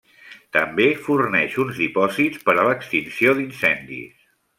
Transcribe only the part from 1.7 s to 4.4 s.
dipòsits per a l'extinció d'incendis.